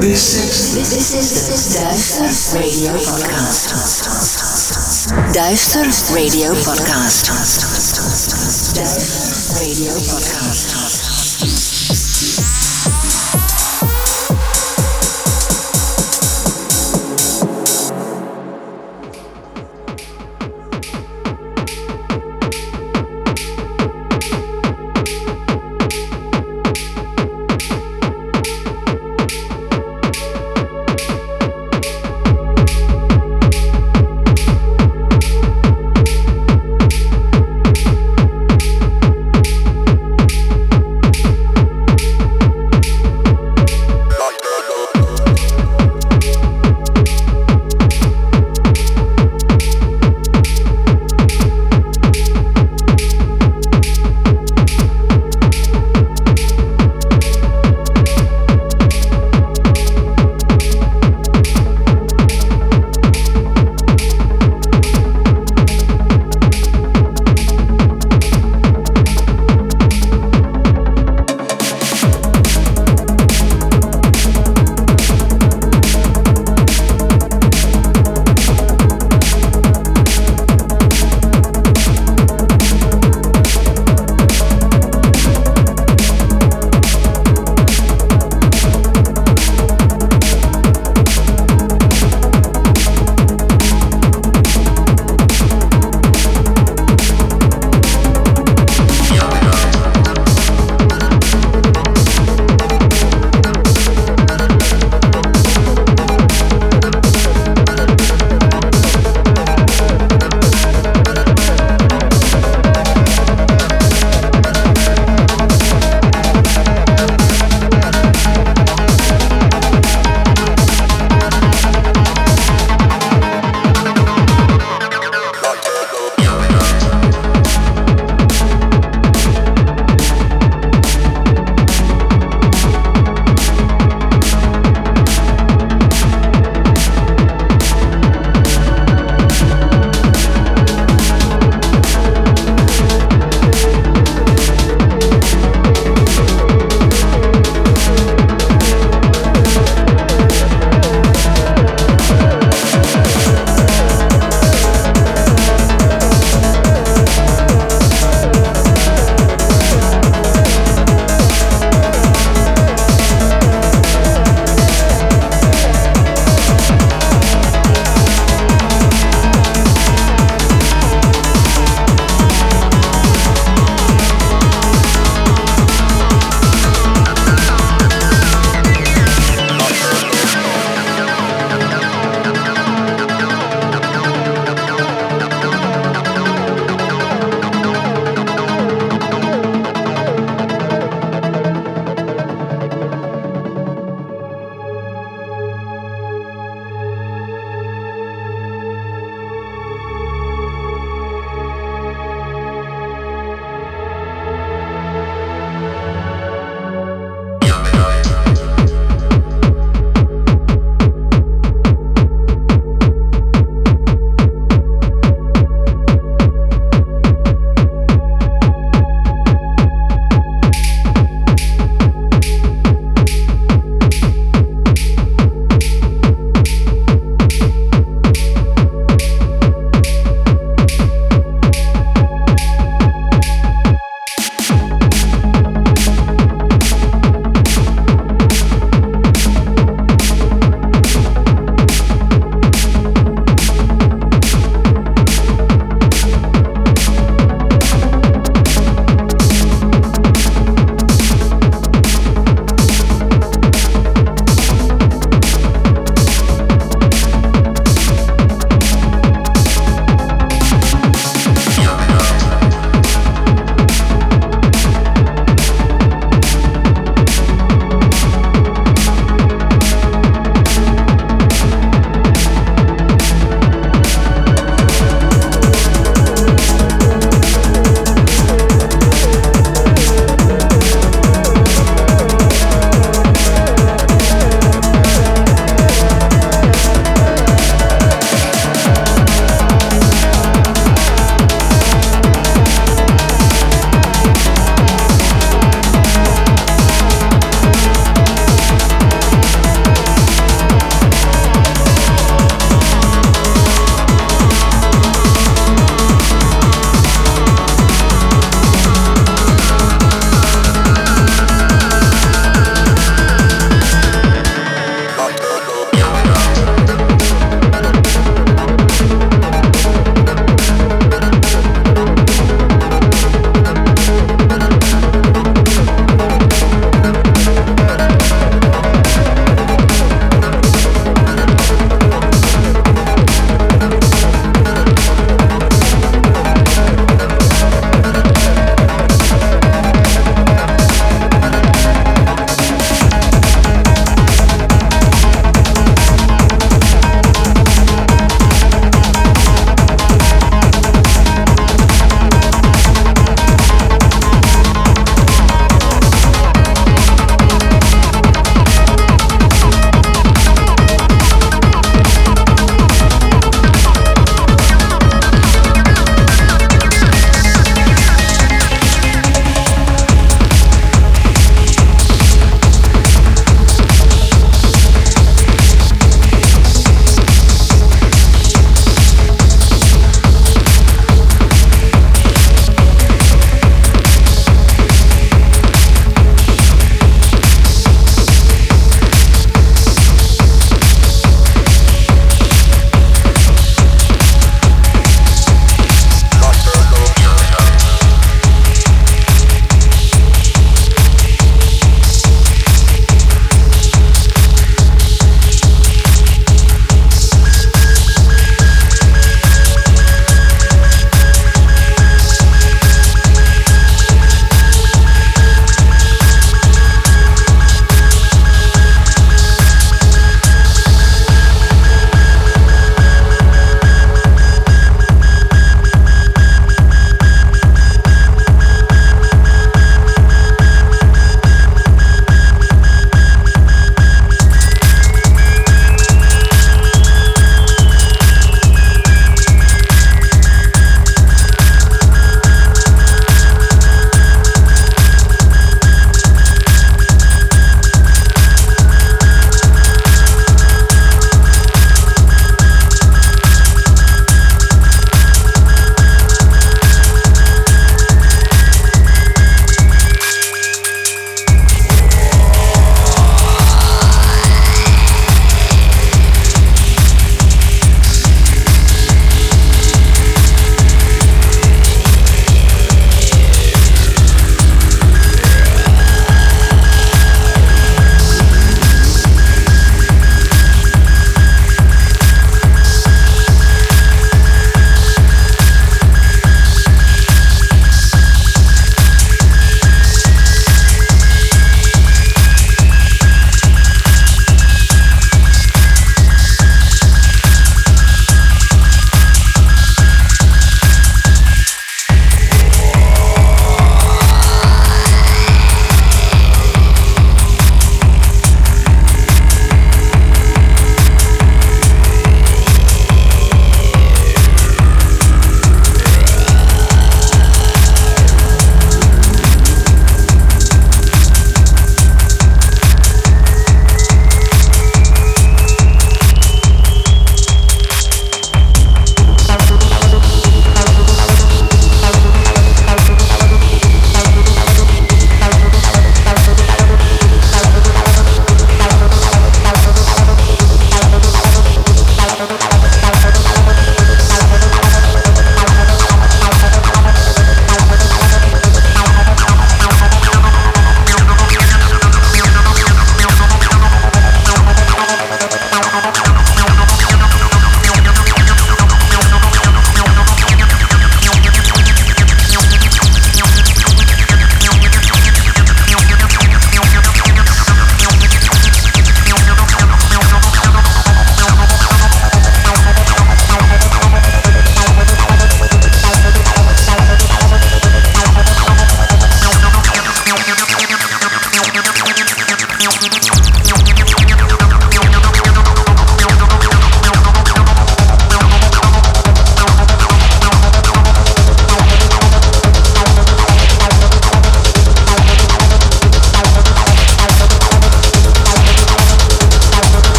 [0.00, 3.66] This is the Duister Radio Podcast.
[5.34, 7.26] Duister Radio Podcast.
[8.78, 10.87] Duister Radio Podcast.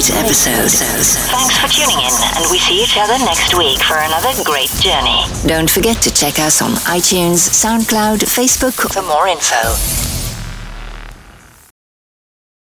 [0.00, 0.70] Great episode.
[1.28, 5.20] Thanks for tuning in, and we see each other next week for another great journey.
[5.46, 9.99] Don't forget to check us on iTunes, SoundCloud, Facebook For more info,